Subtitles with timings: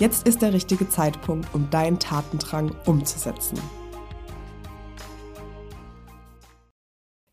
[0.00, 3.58] Jetzt ist der richtige Zeitpunkt, um deinen Tatendrang umzusetzen.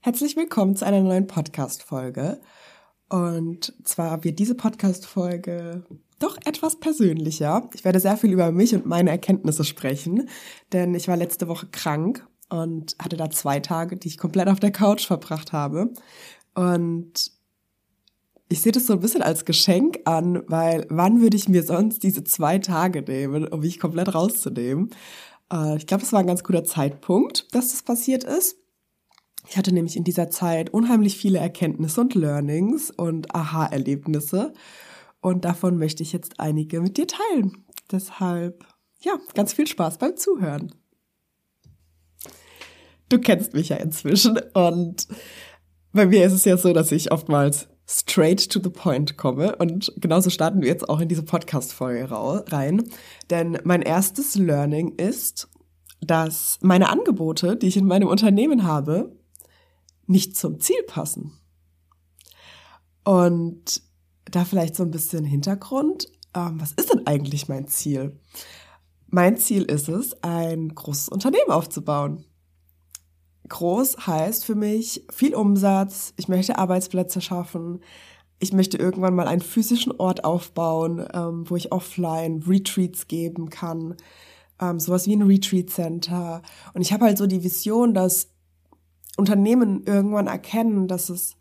[0.01, 2.41] Herzlich willkommen zu einer neuen Podcast-Folge.
[3.07, 5.85] Und zwar wird diese Podcast-Folge
[6.19, 7.69] doch etwas persönlicher.
[7.73, 10.27] Ich werde sehr viel über mich und meine Erkenntnisse sprechen,
[10.73, 14.59] denn ich war letzte Woche krank und hatte da zwei Tage, die ich komplett auf
[14.59, 15.93] der Couch verbracht habe.
[16.53, 17.31] Und
[18.49, 22.03] ich sehe das so ein bisschen als Geschenk an, weil wann würde ich mir sonst
[22.03, 24.89] diese zwei Tage nehmen, um mich komplett rauszunehmen?
[25.51, 28.57] Äh, ich glaube, es war ein ganz guter Zeitpunkt, dass das passiert ist.
[29.49, 34.53] Ich hatte nämlich in dieser Zeit unheimlich viele Erkenntnisse und Learnings und Aha-Erlebnisse.
[35.21, 37.65] Und davon möchte ich jetzt einige mit dir teilen.
[37.91, 38.65] Deshalb,
[39.01, 40.73] ja, ganz viel Spaß beim Zuhören.
[43.09, 45.07] Du kennst mich ja inzwischen und
[45.93, 49.55] bei mir ist es ja so, dass ich oftmals straight to the point komme.
[49.55, 52.09] Und genauso starten wir jetzt auch in diese Podcast-Folge
[52.51, 52.83] rein.
[53.29, 55.47] Denn mein erstes Learning ist,
[56.01, 59.15] dass meine Angebote, die ich in meinem Unternehmen habe,
[60.05, 61.33] nicht zum Ziel passen.
[63.03, 63.81] Und
[64.25, 66.09] da vielleicht so ein bisschen Hintergrund.
[66.35, 68.19] Ähm, was ist denn eigentlich mein Ziel?
[69.07, 72.25] Mein Ziel ist es, ein großes Unternehmen aufzubauen.
[73.49, 77.81] Groß heißt für mich viel Umsatz, ich möchte Arbeitsplätze schaffen,
[78.39, 83.95] ich möchte irgendwann mal einen physischen Ort aufbauen, ähm, wo ich offline Retreats geben kann,
[84.61, 86.41] ähm, sowas wie ein Retreat Center.
[86.73, 88.29] Und ich habe halt so die Vision, dass
[89.17, 91.35] Unternehmen irgendwann erkennen, dass es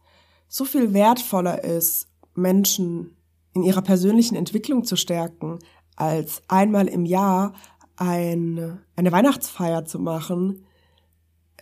[0.48, 3.16] so viel wertvoller ist, Menschen
[3.53, 5.59] in ihrer persönlichen Entwicklung zu stärken,
[5.97, 7.54] als einmal im Jahr
[7.97, 10.66] ein, eine Weihnachtsfeier zu machen,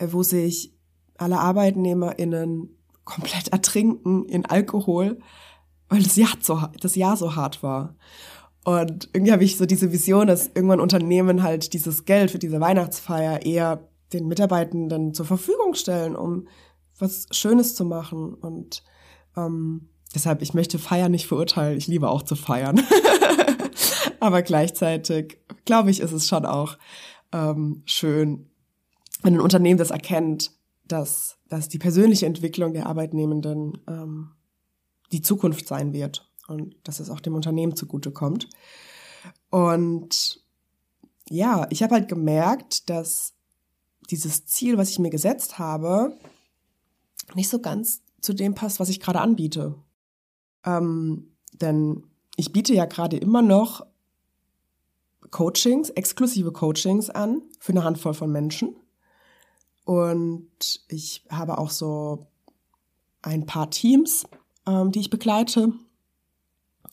[0.00, 0.72] wo sich
[1.16, 5.18] alle ArbeitnehmerInnen komplett ertrinken in Alkohol,
[5.88, 7.96] weil das Jahr so, das Jahr so hart war.
[8.64, 12.60] Und irgendwie habe ich so diese Vision, dass irgendwann Unternehmen halt dieses Geld für diese
[12.60, 16.48] Weihnachtsfeier eher den Mitarbeitenden zur Verfügung stellen, um
[16.98, 18.32] was Schönes zu machen.
[18.32, 18.82] Und
[19.36, 21.76] ähm, deshalb, ich möchte Feiern nicht verurteilen.
[21.76, 22.80] Ich liebe auch zu feiern.
[24.20, 26.78] Aber gleichzeitig, glaube ich, ist es schon auch
[27.32, 28.48] ähm, schön,
[29.24, 30.52] wenn ein Unternehmen das erkennt,
[30.86, 34.32] dass, dass die persönliche Entwicklung der Arbeitnehmenden ähm,
[35.12, 38.50] die Zukunft sein wird und dass es auch dem Unternehmen zugutekommt.
[39.48, 40.44] Und
[41.30, 43.32] ja, ich habe halt gemerkt, dass
[44.10, 46.18] dieses Ziel, was ich mir gesetzt habe,
[47.34, 49.74] nicht so ganz zu dem passt, was ich gerade anbiete.
[50.66, 52.04] Ähm, denn
[52.36, 53.86] ich biete ja gerade immer noch
[55.30, 58.76] Coachings, exklusive Coachings an für eine Handvoll von Menschen.
[59.84, 62.26] Und ich habe auch so
[63.22, 64.24] ein paar Teams,
[64.66, 65.72] ähm, die ich begleite.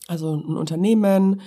[0.08, 1.40] Also ein Unternehmen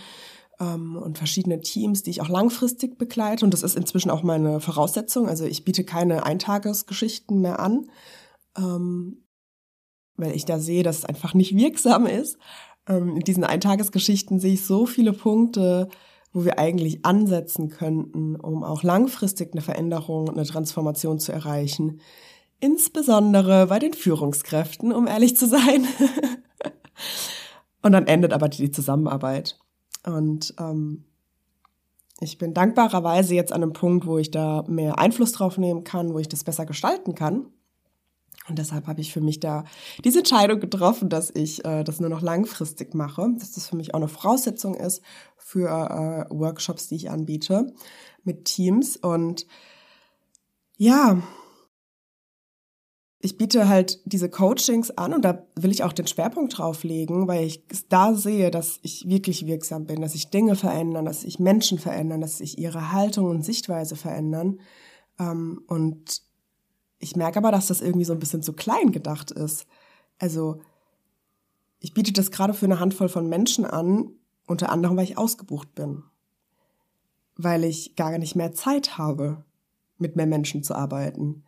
[0.59, 3.45] ähm, und verschiedene Teams, die ich auch langfristig begleite.
[3.45, 5.28] Und das ist inzwischen auch meine Voraussetzung.
[5.28, 7.89] Also ich biete keine Eintagesgeschichten mehr an,
[8.57, 9.23] ähm,
[10.17, 12.38] weil ich da sehe, dass es einfach nicht wirksam ist.
[12.88, 15.89] Ähm, in diesen Eintagesgeschichten sehe ich so viele Punkte,
[16.35, 22.01] wo wir eigentlich ansetzen könnten, um auch langfristig eine Veränderung, eine Transformation zu erreichen.
[22.59, 25.88] Insbesondere bei den Führungskräften, um ehrlich zu sein.
[27.81, 29.57] Und dann endet aber die Zusammenarbeit.
[30.06, 31.06] Und ähm,
[32.19, 36.13] ich bin dankbarerweise jetzt an einem Punkt, wo ich da mehr Einfluss drauf nehmen kann,
[36.13, 37.46] wo ich das besser gestalten kann.
[38.47, 39.66] Und deshalb habe ich für mich da
[40.03, 43.93] diese Entscheidung getroffen, dass ich äh, das nur noch langfristig mache, dass das für mich
[43.93, 45.02] auch eine Voraussetzung ist
[45.37, 47.73] für äh, Workshops, die ich anbiete
[48.23, 48.97] mit Teams.
[48.97, 49.47] Und
[50.78, 51.22] ja,
[53.26, 57.28] ich biete halt diese Coachings an und da will ich auch den Schwerpunkt drauf legen,
[57.28, 61.40] weil ich da sehe, dass ich wirklich wirksam bin, dass sich Dinge verändern, dass sich
[61.40, 64.59] Menschen verändern, dass sich ihre Haltung und Sichtweise verändern.
[65.20, 66.22] Ähm, und
[67.05, 69.67] ich merke aber, dass das irgendwie so ein bisschen zu klein gedacht ist.
[70.17, 70.59] Also
[71.79, 74.09] ich biete das gerade für eine Handvoll von Menschen an,
[74.47, 76.02] unter anderem, weil ich ausgebucht bin.
[77.37, 79.46] Weil ich gar nicht mehr Zeit habe,
[79.99, 81.43] mit mehr Menschen zu arbeiten.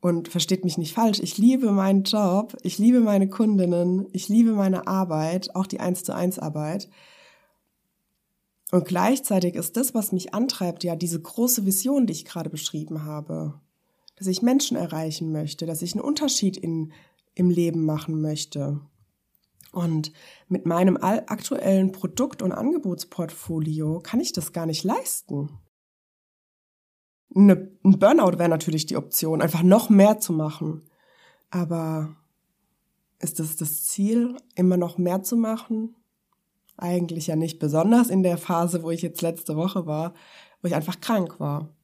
[0.00, 4.52] Und versteht mich nicht falsch, ich liebe meinen Job, ich liebe meine Kundinnen, ich liebe
[4.52, 6.88] meine Arbeit, auch die 1 zu 1 Arbeit.
[8.70, 13.04] Und gleichzeitig ist das, was mich antreibt, ja diese große Vision, die ich gerade beschrieben
[13.04, 13.60] habe,
[14.22, 16.92] dass ich Menschen erreichen möchte, dass ich einen Unterschied in,
[17.34, 18.80] im Leben machen möchte.
[19.72, 20.12] Und
[20.46, 25.58] mit meinem aktuellen Produkt- und Angebotsportfolio kann ich das gar nicht leisten.
[27.34, 30.88] Eine, ein Burnout wäre natürlich die Option, einfach noch mehr zu machen.
[31.50, 32.14] Aber
[33.18, 35.96] ist es das Ziel, immer noch mehr zu machen?
[36.76, 40.14] Eigentlich ja nicht, besonders in der Phase, wo ich jetzt letzte Woche war,
[40.60, 41.74] wo ich einfach krank war.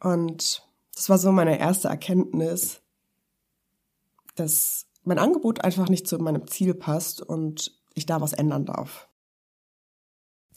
[0.00, 0.65] Und
[0.96, 2.80] das war so meine erste Erkenntnis,
[4.34, 9.08] dass mein Angebot einfach nicht zu meinem Ziel passt und ich da was ändern darf.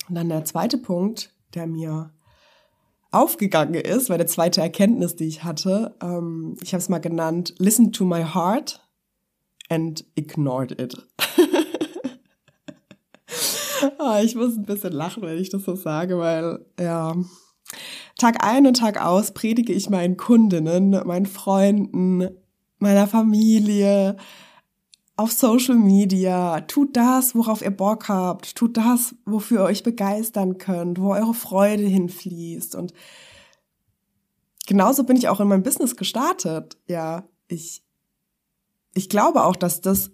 [0.07, 2.11] Und dann der zweite Punkt, der mir
[3.11, 7.91] aufgegangen ist, meine zweite Erkenntnis, die ich hatte, ähm, ich habe es mal genannt, listen
[7.91, 8.81] to my heart
[9.67, 11.05] and ignored it.
[13.99, 17.15] ah, ich muss ein bisschen lachen, wenn ich das so sage, weil ja,
[18.19, 22.29] Tag ein und Tag aus predige ich meinen Kundinnen, meinen Freunden,
[22.77, 24.17] meiner Familie,
[25.19, 30.57] auf Social Media, tut das, worauf ihr Bock habt, tut das, wofür ihr euch begeistern
[30.57, 32.75] könnt, wo eure Freude hinfließt.
[32.75, 32.93] Und
[34.65, 36.77] genauso bin ich auch in meinem Business gestartet.
[36.87, 37.83] Ja, ich,
[38.93, 40.11] ich glaube auch, dass das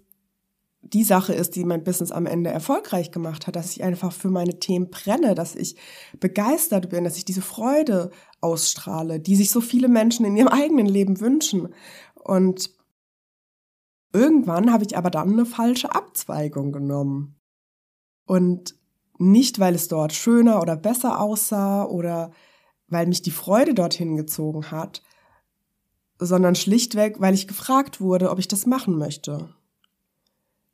[0.92, 4.28] die Sache ist, die mein Business am Ende erfolgreich gemacht hat, dass ich einfach für
[4.28, 5.76] meine Themen brenne, dass ich
[6.20, 8.10] begeistert bin, dass ich diese Freude
[8.40, 11.74] ausstrahle, die sich so viele Menschen in ihrem eigenen Leben wünschen.
[12.14, 12.70] Und
[14.16, 17.38] Irgendwann habe ich aber dann eine falsche Abzweigung genommen.
[18.24, 18.74] Und
[19.18, 22.30] nicht, weil es dort schöner oder besser aussah oder
[22.88, 25.02] weil mich die Freude dorthin gezogen hat,
[26.18, 29.54] sondern schlichtweg, weil ich gefragt wurde, ob ich das machen möchte.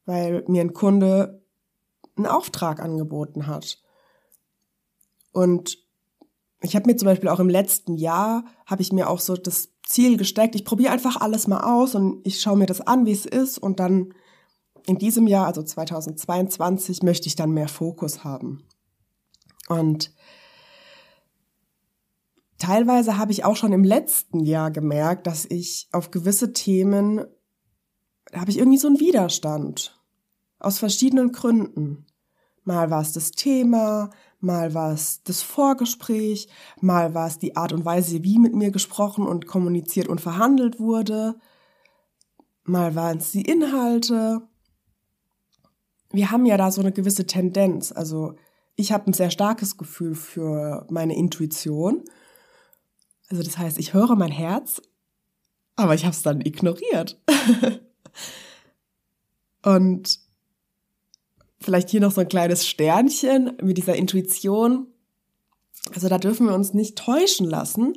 [0.05, 1.43] Weil mir ein Kunde
[2.17, 3.79] einen Auftrag angeboten hat.
[5.33, 5.79] Und
[6.61, 9.71] ich habe mir zum Beispiel auch im letzten Jahr, habe ich mir auch so das
[9.87, 13.13] Ziel gesteckt, ich probiere einfach alles mal aus und ich schaue mir das an, wie
[13.13, 14.15] es ist und dann
[14.87, 18.65] in diesem Jahr, also 2022, möchte ich dann mehr Fokus haben.
[19.69, 20.13] Und
[22.59, 27.25] teilweise habe ich auch schon im letzten Jahr gemerkt, dass ich auf gewisse Themen,
[28.35, 29.99] habe ich irgendwie so einen Widerstand.
[30.59, 32.07] Aus verschiedenen Gründen.
[32.65, 36.49] Mal war es das Thema, mal war es das Vorgespräch,
[36.81, 40.79] mal war es die Art und Weise, wie mit mir gesprochen und kommuniziert und verhandelt
[40.79, 41.37] wurde,
[42.65, 44.43] mal waren es die Inhalte.
[46.13, 47.91] Wir haben ja da so eine gewisse Tendenz.
[47.93, 48.35] Also
[48.77, 52.05] ich habe ein sehr starkes Gefühl für meine Intuition.
[53.29, 54.83] Also das heißt, ich höre mein Herz,
[55.75, 57.21] aber ich habe es dann ignoriert.
[59.63, 60.21] und
[61.61, 64.89] vielleicht hier noch so ein kleines Sternchen mit dieser Intuition.
[65.95, 67.95] Also da dürfen wir uns nicht täuschen lassen.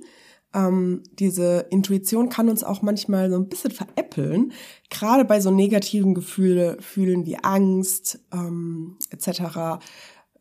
[0.54, 4.54] Ähm, diese Intuition kann uns auch manchmal so ein bisschen veräppeln,
[4.90, 9.82] gerade bei so negativen Gefühlen Gefühlen wie Angst ähm, etc.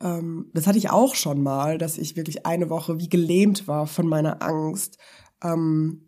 [0.00, 3.86] Ähm, das hatte ich auch schon mal, dass ich wirklich eine Woche wie gelähmt war
[3.86, 4.98] von meiner Angst.
[5.42, 6.03] Ähm,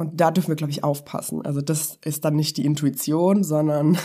[0.00, 1.44] und da dürfen wir, glaube ich, aufpassen.
[1.44, 3.98] Also das ist dann nicht die Intuition, sondern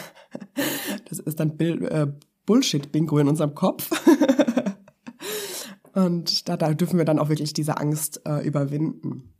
[1.10, 2.08] das ist dann äh,
[2.46, 3.90] Bullshit-Bingo in unserem Kopf.
[5.94, 9.34] Und da, da dürfen wir dann auch wirklich diese Angst äh, überwinden.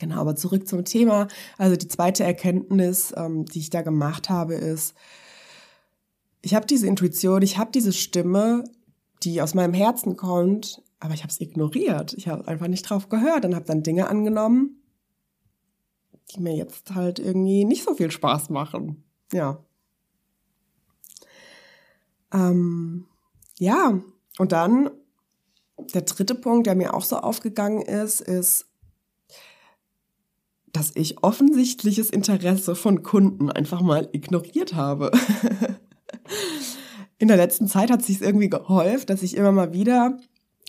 [0.00, 1.28] Genau, aber zurück zum Thema.
[1.58, 4.96] Also die zweite Erkenntnis, ähm, die ich da gemacht habe, ist,
[6.42, 8.64] ich habe diese Intuition, ich habe diese Stimme,
[9.22, 12.14] die aus meinem Herzen kommt, aber ich habe es ignoriert.
[12.14, 14.77] Ich habe einfach nicht drauf gehört und habe dann Dinge angenommen,
[16.30, 19.04] die mir jetzt halt irgendwie nicht so viel Spaß machen.
[19.32, 19.64] Ja.
[22.32, 23.06] Ähm,
[23.58, 24.00] ja,
[24.38, 24.90] und dann
[25.94, 28.66] der dritte Punkt, der mir auch so aufgegangen ist, ist,
[30.72, 35.10] dass ich offensichtliches Interesse von Kunden einfach mal ignoriert habe.
[37.18, 40.18] In der letzten Zeit hat es sich irgendwie geholfen, dass ich immer mal wieder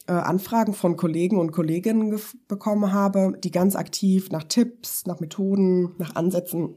[0.09, 5.93] äh, Anfragen von Kollegen und Kolleginnen bekommen habe, die ganz aktiv nach Tipps, nach Methoden,
[5.99, 6.73] nach Ansätzen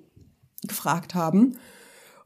[0.62, 1.56] gefragt haben.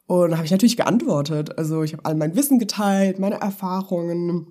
[0.06, 1.56] Und da habe ich natürlich geantwortet.
[1.58, 4.48] Also ich habe all mein Wissen geteilt, meine Erfahrungen.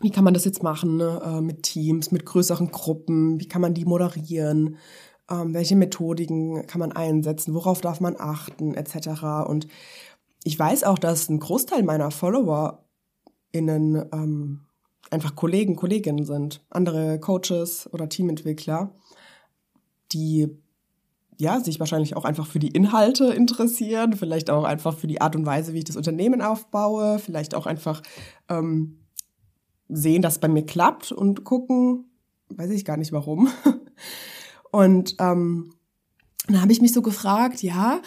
[0.00, 1.20] Wie kann man das jetzt machen ne?
[1.22, 3.38] äh, mit Teams, mit größeren Gruppen?
[3.38, 4.76] Wie kann man die moderieren?
[5.30, 7.52] Ähm, welche Methodiken kann man einsetzen?
[7.52, 8.74] Worauf darf man achten?
[8.74, 9.22] Etc.
[9.46, 9.66] Und
[10.42, 12.86] ich weiß auch, dass ein Großteil meiner Follower
[13.52, 14.65] innen ähm,
[15.10, 18.94] einfach Kollegen, Kolleginnen sind, andere Coaches oder Teamentwickler,
[20.12, 20.48] die
[21.38, 25.36] ja, sich wahrscheinlich auch einfach für die Inhalte interessieren, vielleicht auch einfach für die Art
[25.36, 28.02] und Weise, wie ich das Unternehmen aufbaue, vielleicht auch einfach
[28.48, 29.00] ähm,
[29.88, 32.06] sehen, dass es bei mir klappt und gucken,
[32.48, 33.48] weiß ich gar nicht warum.
[34.72, 35.72] Und ähm,
[36.48, 38.02] dann habe ich mich so gefragt, ja,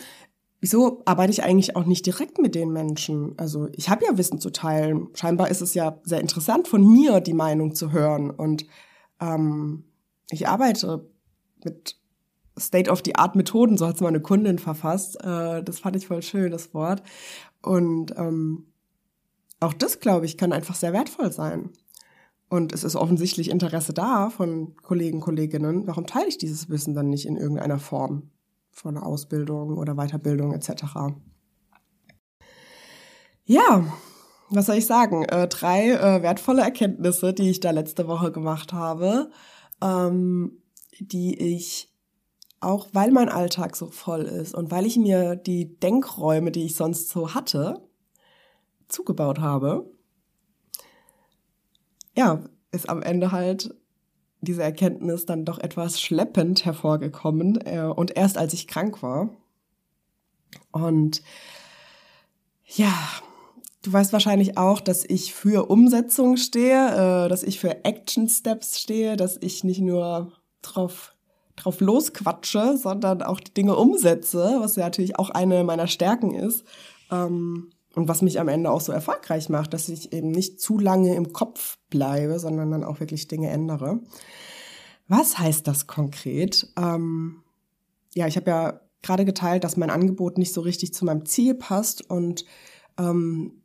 [0.59, 3.33] wieso arbeite ich eigentlich auch nicht direkt mit den Menschen?
[3.37, 5.07] Also ich habe ja Wissen zu teilen.
[5.13, 8.29] Scheinbar ist es ja sehr interessant von mir, die Meinung zu hören.
[8.29, 8.65] Und
[9.19, 9.85] ähm,
[10.29, 11.09] ich arbeite
[11.63, 11.97] mit
[12.57, 15.23] State-of-the-Art-Methoden, so hat es meine Kundin verfasst.
[15.23, 17.03] Äh, das fand ich voll schön, das Wort.
[17.61, 18.67] Und ähm,
[19.59, 21.69] auch das, glaube ich, kann einfach sehr wertvoll sein.
[22.49, 25.85] Und es ist offensichtlich Interesse da von Kollegen, Kolleginnen.
[25.87, 28.31] Warum teile ich dieses Wissen dann nicht in irgendeiner Form
[28.71, 30.83] von Ausbildung oder Weiterbildung etc.?
[33.45, 33.85] Ja,
[34.49, 35.23] was soll ich sagen?
[35.25, 39.31] Äh, drei äh, wertvolle Erkenntnisse, die ich da letzte Woche gemacht habe,
[39.81, 40.61] ähm,
[40.99, 41.93] die ich
[42.59, 46.75] auch, weil mein Alltag so voll ist und weil ich mir die Denkräume, die ich
[46.75, 47.87] sonst so hatte,
[48.87, 49.89] zugebaut habe
[52.19, 53.73] ja, ist am Ende halt
[54.41, 59.29] diese Erkenntnis dann doch etwas schleppend hervorgekommen äh, und erst als ich krank war.
[60.71, 61.21] Und
[62.65, 62.93] ja,
[63.81, 68.79] du weißt wahrscheinlich auch, dass ich für Umsetzung stehe, äh, dass ich für Action Steps
[68.79, 70.31] stehe, dass ich nicht nur
[70.61, 71.15] drauf
[71.59, 76.63] drauf losquatsche, sondern auch die Dinge umsetze, was ja natürlich auch eine meiner Stärken ist.
[77.11, 80.77] Ähm, und was mich am Ende auch so erfolgreich macht, dass ich eben nicht zu
[80.77, 83.99] lange im Kopf bleibe, sondern dann auch wirklich Dinge ändere.
[85.07, 86.71] Was heißt das konkret?
[86.77, 87.43] Ähm,
[88.13, 91.55] ja, ich habe ja gerade geteilt, dass mein Angebot nicht so richtig zu meinem Ziel
[91.55, 92.45] passt und
[92.97, 93.63] ähm,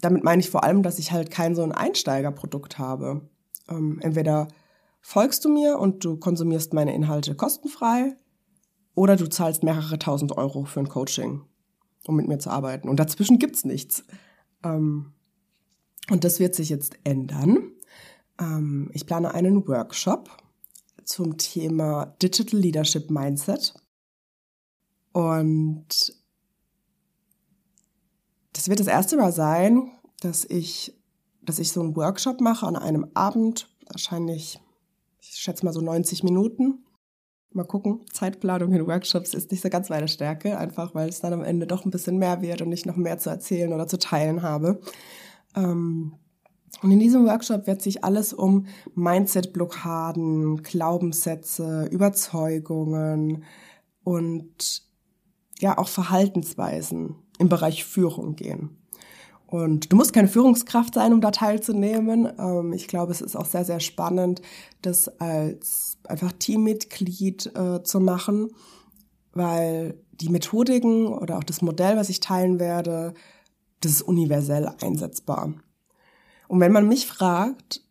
[0.00, 3.28] damit meine ich vor allem, dass ich halt kein so ein Einsteigerprodukt habe.
[3.68, 4.46] Ähm, entweder
[5.00, 8.14] folgst du mir und du konsumierst meine Inhalte kostenfrei
[8.94, 11.42] oder du zahlst mehrere tausend Euro für ein Coaching
[12.06, 12.88] um mit mir zu arbeiten.
[12.88, 14.04] Und dazwischen gibt's nichts.
[14.62, 15.12] Ähm,
[16.10, 17.72] und das wird sich jetzt ändern.
[18.40, 20.30] Ähm, ich plane einen Workshop
[21.04, 23.74] zum Thema Digital Leadership Mindset.
[25.12, 26.14] Und
[28.52, 29.90] das wird das erste Mal sein,
[30.20, 30.94] dass ich,
[31.42, 34.60] dass ich so einen Workshop mache an einem Abend, wahrscheinlich,
[35.20, 36.84] ich schätze mal so 90 Minuten,
[37.52, 38.00] Mal gucken.
[38.12, 41.66] Zeitplanung in Workshops ist nicht so ganz meine Stärke, einfach weil es dann am Ende
[41.66, 44.80] doch ein bisschen mehr wird und ich noch mehr zu erzählen oder zu teilen habe.
[45.56, 46.14] Ähm,
[46.82, 53.44] und in diesem Workshop wird sich alles um Mindset-Blockaden, Glaubenssätze, Überzeugungen
[54.04, 54.82] und
[55.58, 58.76] ja auch Verhaltensweisen im Bereich Führung gehen.
[59.48, 62.30] Und du musst keine Führungskraft sein, um da teilzunehmen.
[62.38, 64.42] Ähm, ich glaube, es ist auch sehr, sehr spannend,
[64.82, 68.48] das als einfach Teammitglied äh, zu machen,
[69.32, 73.14] weil die Methodiken oder auch das Modell, was ich teilen werde,
[73.80, 75.54] das ist universell einsetzbar.
[76.48, 77.82] Und wenn man mich fragt,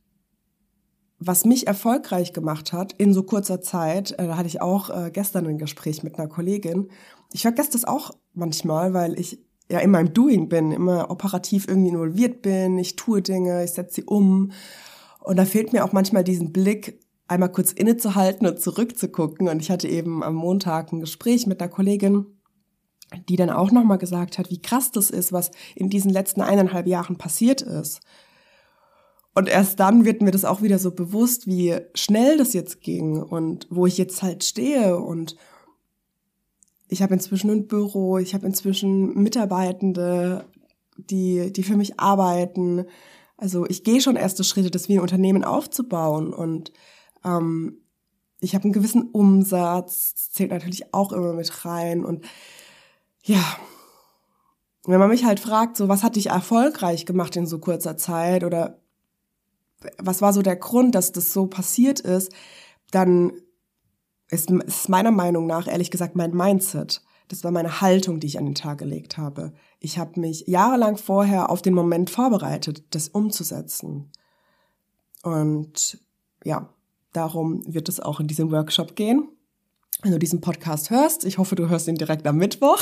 [1.18, 5.10] was mich erfolgreich gemacht hat in so kurzer Zeit, äh, da hatte ich auch äh,
[5.10, 6.90] gestern ein Gespräch mit einer Kollegin.
[7.34, 11.89] Ich vergesse das auch manchmal, weil ich ja in meinem Doing bin, immer operativ irgendwie
[11.89, 14.51] involviert bin, ich tue Dinge, ich setze sie um.
[15.21, 19.50] Und da fehlt mir auch manchmal diesen Blick, einmal kurz innezuhalten und zurückzugucken.
[19.50, 22.25] Und ich hatte eben am Montag ein Gespräch mit einer Kollegin,
[23.27, 26.88] die dann auch nochmal gesagt hat, wie krass das ist, was in diesen letzten eineinhalb
[26.88, 28.01] Jahren passiert ist.
[29.33, 33.21] Und erst dann wird mir das auch wieder so bewusst, wie schnell das jetzt ging
[33.21, 35.36] und wo ich jetzt halt stehe und
[36.88, 40.46] ich habe inzwischen ein Büro, ich habe inzwischen Mitarbeitende,
[40.98, 42.86] die, die für mich arbeiten.
[43.36, 46.34] Also ich gehe schon erste Schritte, das wie ein Unternehmen aufzubauen.
[46.34, 46.72] Und
[47.24, 47.82] ähm,
[48.39, 52.06] ich habe einen gewissen Umsatz, das zählt natürlich auch immer mit rein.
[52.06, 52.25] Und
[53.24, 53.44] ja,
[54.86, 58.44] wenn man mich halt fragt, so was hat dich erfolgreich gemacht in so kurzer Zeit?
[58.44, 58.79] Oder
[59.98, 62.32] was war so der Grund, dass das so passiert ist,
[62.91, 63.34] dann
[64.29, 67.01] ist, ist meiner Meinung nach, ehrlich gesagt, mein Mindset.
[67.29, 69.53] Das war meine Haltung, die ich an den Tag gelegt habe.
[69.79, 74.12] Ich habe mich jahrelang vorher auf den Moment vorbereitet, das umzusetzen.
[75.24, 76.00] Und
[76.43, 76.69] ja,
[77.12, 79.27] darum wird es auch in diesem Workshop gehen.
[80.03, 82.79] Wenn du diesen Podcast hörst, ich hoffe, du hörst ihn direkt am Mittwoch,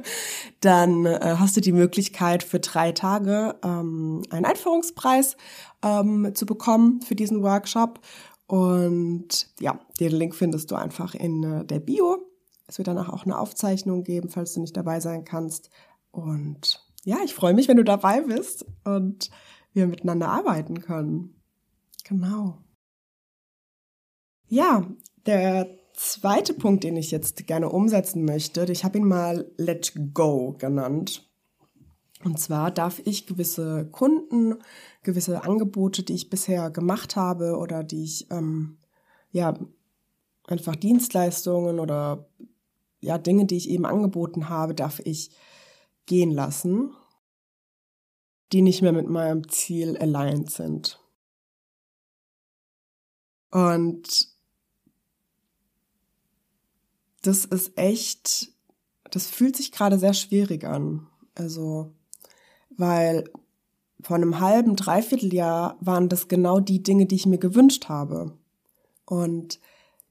[0.60, 5.36] dann äh, hast du die Möglichkeit für drei Tage ähm, einen Einführungspreis
[5.84, 8.00] ähm, zu bekommen für diesen Workshop.
[8.48, 12.26] Und ja, den Link findest du einfach in äh, der Bio.
[12.66, 15.70] Es wird danach auch eine Aufzeichnung geben, falls du nicht dabei sein kannst.
[16.10, 19.30] Und ja, ich freue mich, wenn du dabei bist und
[19.74, 21.40] wir miteinander arbeiten können.
[22.04, 22.58] Genau.
[24.46, 24.86] Ja,
[25.26, 30.54] der zweite Punkt, den ich jetzt gerne umsetzen möchte, ich habe ihn mal Let Go
[30.58, 31.27] genannt.
[32.24, 34.56] Und zwar darf ich gewisse Kunden,
[35.02, 38.78] gewisse Angebote, die ich bisher gemacht habe oder die ich, ähm,
[39.30, 39.54] ja,
[40.44, 42.28] einfach Dienstleistungen oder
[43.00, 45.30] ja, Dinge, die ich eben angeboten habe, darf ich
[46.06, 46.90] gehen lassen,
[48.52, 50.98] die nicht mehr mit meinem Ziel aligned sind.
[53.50, 54.28] Und
[57.22, 58.52] das ist echt,
[59.10, 61.06] das fühlt sich gerade sehr schwierig an.
[61.34, 61.94] Also,
[62.78, 63.24] weil
[64.00, 68.32] vor einem halben, dreiviertel Jahr waren das genau die Dinge, die ich mir gewünscht habe.
[69.04, 69.60] Und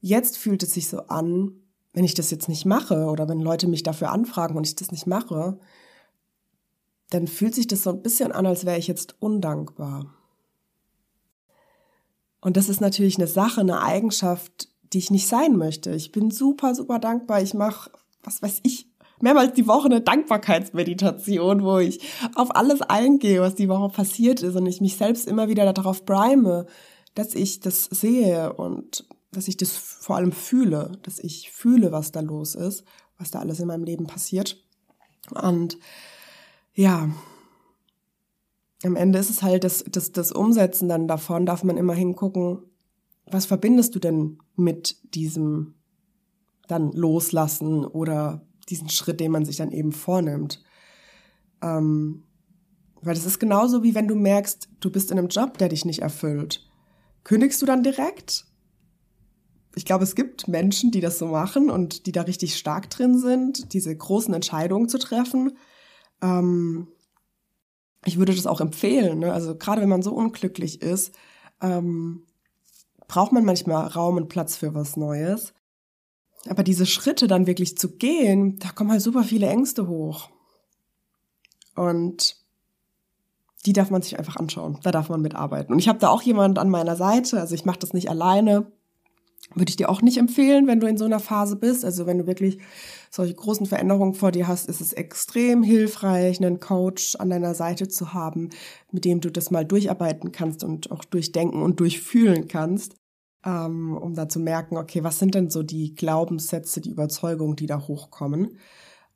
[0.00, 1.52] jetzt fühlt es sich so an,
[1.92, 4.92] wenn ich das jetzt nicht mache oder wenn Leute mich dafür anfragen und ich das
[4.92, 5.58] nicht mache,
[7.10, 10.14] dann fühlt sich das so ein bisschen an, als wäre ich jetzt undankbar.
[12.40, 15.94] Und das ist natürlich eine Sache, eine Eigenschaft, die ich nicht sein möchte.
[15.94, 17.42] Ich bin super, super dankbar.
[17.42, 17.90] Ich mache,
[18.22, 18.87] was weiß ich,
[19.20, 22.00] mehrmals die Woche eine Dankbarkeitsmeditation, wo ich
[22.34, 26.04] auf alles eingehe, was die Woche passiert ist und ich mich selbst immer wieder darauf
[26.04, 26.66] prime,
[27.14, 32.12] dass ich das sehe und dass ich das vor allem fühle, dass ich fühle, was
[32.12, 32.84] da los ist,
[33.18, 34.64] was da alles in meinem Leben passiert.
[35.34, 35.78] Und
[36.74, 37.10] ja,
[38.84, 42.62] am Ende ist es halt das, das, das Umsetzen dann davon, darf man immer hingucken,
[43.26, 45.74] was verbindest du denn mit diesem
[46.68, 50.62] dann loslassen oder diesen Schritt, den man sich dann eben vornimmt?
[51.62, 52.24] Ähm,
[53.00, 55.84] weil das ist genauso wie wenn du merkst, du bist in einem Job, der dich
[55.84, 56.66] nicht erfüllt.
[57.24, 58.46] Kündigst du dann direkt?
[59.74, 63.18] Ich glaube, es gibt Menschen, die das so machen und die da richtig stark drin
[63.18, 65.56] sind, diese großen Entscheidungen zu treffen.
[66.20, 66.88] Ähm,
[68.04, 69.20] ich würde das auch empfehlen.
[69.20, 69.32] Ne?
[69.32, 71.14] Also gerade wenn man so unglücklich ist,
[71.60, 72.24] ähm,
[73.06, 75.52] braucht man manchmal Raum und Platz für was Neues.
[76.48, 80.30] Aber diese Schritte dann wirklich zu gehen, da kommen halt super viele Ängste hoch.
[81.74, 82.36] Und
[83.66, 84.78] die darf man sich einfach anschauen.
[84.82, 85.72] Da darf man mitarbeiten.
[85.72, 87.40] Und ich habe da auch jemand an meiner Seite.
[87.40, 88.72] Also ich mache das nicht alleine
[89.54, 91.84] würde ich dir auch nicht empfehlen, wenn du in so einer Phase bist.
[91.84, 92.58] Also wenn du wirklich
[93.10, 97.88] solche großen Veränderungen vor dir hast, ist es extrem hilfreich, einen Coach an deiner Seite
[97.88, 98.50] zu haben,
[98.92, 102.94] mit dem du das mal durcharbeiten kannst und auch durchdenken und durchfühlen kannst,
[103.44, 107.66] ähm, um da zu merken, okay, was sind denn so die Glaubenssätze, die Überzeugungen, die
[107.66, 108.58] da hochkommen.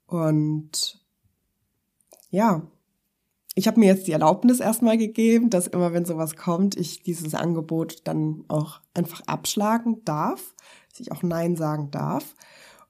[0.06, 1.00] Und
[2.30, 2.62] ja,
[3.54, 7.34] ich habe mir jetzt die Erlaubnis erstmal gegeben, dass immer, wenn sowas kommt, ich dieses
[7.34, 10.54] Angebot dann auch einfach abschlagen darf,
[10.90, 12.34] dass ich auch Nein sagen darf.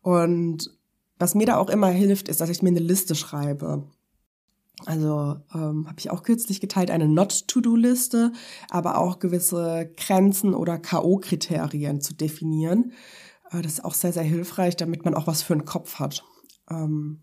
[0.02, 0.70] Und
[1.18, 3.84] was mir da auch immer hilft, ist, dass ich mir eine Liste schreibe.
[4.86, 8.32] Also ähm, habe ich auch kürzlich geteilt, eine Not-to-Do-Liste,
[8.70, 12.92] aber auch gewisse Grenzen oder KO-Kriterien zu definieren.
[13.50, 16.24] Äh, das ist auch sehr, sehr hilfreich, damit man auch was für einen Kopf hat.
[16.70, 17.22] Ähm,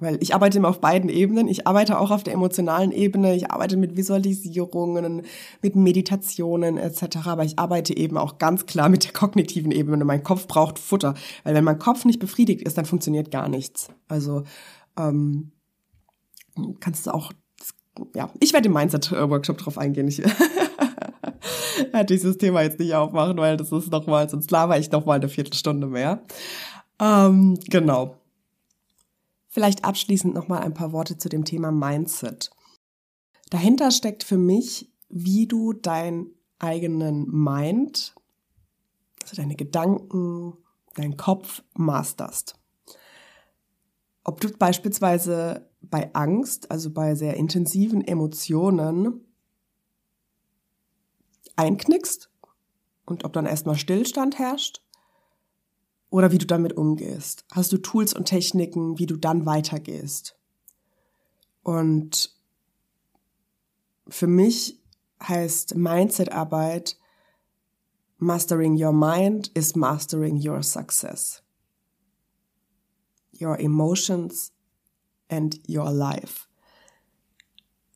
[0.00, 1.46] weil ich arbeite immer auf beiden Ebenen.
[1.46, 3.36] Ich arbeite auch auf der emotionalen Ebene.
[3.36, 5.26] Ich arbeite mit Visualisierungen,
[5.60, 7.18] mit Meditationen etc.
[7.26, 10.04] Aber ich arbeite eben auch ganz klar mit der kognitiven Ebene.
[10.06, 11.14] Mein Kopf braucht Futter.
[11.44, 13.88] Weil wenn mein Kopf nicht befriedigt ist, dann funktioniert gar nichts.
[14.08, 14.44] Also
[14.98, 15.52] ähm,
[16.80, 17.32] kannst du auch,
[18.14, 20.08] ja, ich werde im Mindset-Workshop drauf eingehen.
[20.08, 20.18] Ich
[21.92, 25.28] werde dieses Thema jetzt nicht aufmachen, weil das ist nochmal, sonst laber ich nochmal eine
[25.28, 26.22] Viertelstunde mehr.
[27.00, 28.16] Ähm, genau.
[29.48, 32.50] Vielleicht abschließend nochmal ein paar Worte zu dem Thema Mindset.
[33.50, 36.28] Dahinter steckt für mich, wie du deinen
[36.60, 38.14] eigenen Mind,
[39.22, 40.56] also deine Gedanken,
[40.94, 42.54] deinen Kopf masterst.
[44.22, 49.24] Ob du beispielsweise bei Angst, also bei sehr intensiven Emotionen,
[51.56, 52.30] einknickst
[53.06, 54.82] und ob dann erstmal Stillstand herrscht
[56.10, 57.44] oder wie du damit umgehst?
[57.52, 60.36] Hast du Tools und Techniken, wie du dann weitergehst?
[61.62, 62.34] Und
[64.08, 64.80] für mich
[65.22, 66.96] heißt Mindset-Arbeit,
[68.22, 71.42] Mastering your mind is mastering your success.
[73.40, 74.52] Your emotions
[75.30, 76.46] and your life.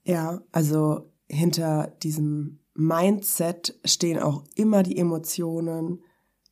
[0.04, 6.02] Ja, also hinter diesem Mindset stehen auch immer die Emotionen,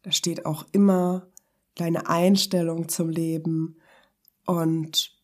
[0.03, 1.29] da steht auch immer
[1.75, 3.77] deine Einstellung zum Leben.
[4.47, 5.17] Und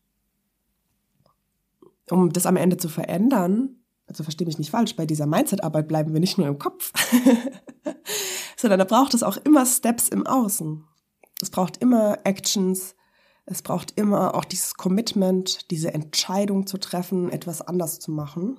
[2.11, 6.13] um das am Ende zu verändern, also verstehe mich nicht falsch, bei dieser Mindset-Arbeit bleiben
[6.13, 6.93] wir nicht nur im Kopf,
[8.57, 10.85] sondern da braucht es auch immer Steps im Außen.
[11.43, 12.95] Es braucht immer Actions,
[13.51, 18.59] es braucht immer auch dieses Commitment, diese Entscheidung zu treffen, etwas anders zu machen.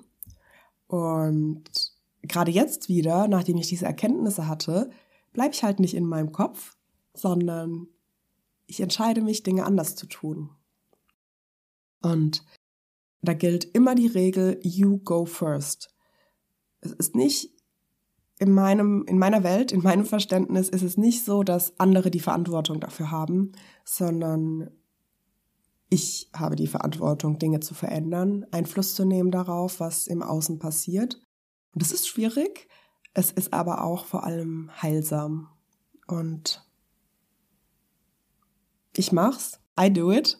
[0.88, 1.64] Und
[2.24, 4.90] gerade jetzt wieder, nachdem ich diese Erkenntnisse hatte,
[5.32, 6.76] bleibe ich halt nicht in meinem Kopf,
[7.14, 7.88] sondern
[8.66, 10.50] ich entscheide mich, Dinge anders zu tun.
[12.02, 12.44] Und
[13.22, 15.94] da gilt immer die Regel, you go first.
[16.82, 17.52] Es ist nicht
[18.40, 22.22] in meinem, in meiner Welt, in meinem Verständnis ist es nicht so, dass andere die
[22.22, 23.52] Verantwortung dafür haben,
[23.84, 24.72] sondern
[25.90, 31.16] ich habe die Verantwortung, Dinge zu verändern, Einfluss zu nehmen darauf, was im Außen passiert.
[31.74, 32.68] Und das ist schwierig.
[33.14, 35.50] Es ist aber auch vor allem heilsam.
[36.08, 36.64] Und
[38.96, 39.60] ich mach's.
[39.80, 40.38] I do it.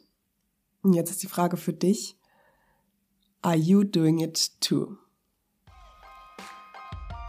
[0.82, 2.18] Und jetzt ist die Frage für dich.
[3.42, 4.98] Are you doing it too?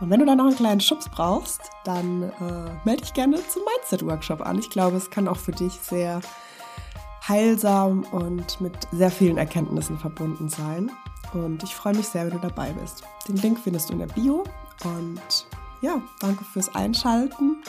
[0.00, 3.62] Und wenn du dann noch einen kleinen Schubs brauchst, dann äh, melde dich gerne zum
[3.64, 4.58] Mindset-Workshop an.
[4.58, 6.20] Ich glaube, es kann auch für dich sehr
[7.30, 10.90] heilsam und mit sehr vielen Erkenntnissen verbunden sein.
[11.32, 13.04] Und ich freue mich sehr, wenn du dabei bist.
[13.28, 14.44] Den Link findest du in der Bio.
[14.84, 15.46] Und
[15.80, 17.62] ja, danke fürs Einschalten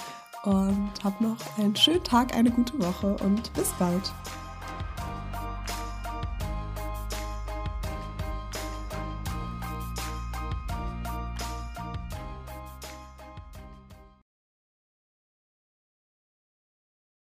[0.44, 4.12] und hab noch einen schönen Tag, eine gute Woche und bis bald.